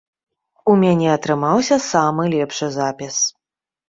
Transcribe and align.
У 0.71 0.77
мяне 0.83 1.09
атрымаўся 1.17 1.77
самы 1.91 2.23
лепшы 2.35 2.71
запіс. 2.79 3.21